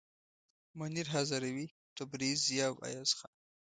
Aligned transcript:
منیر 0.77 1.07
هزاروي، 1.15 1.67
تبریز، 1.97 2.37
ضیا 2.47 2.65
او 2.71 2.75
ایاز 2.87 3.09
جان. 3.17 3.31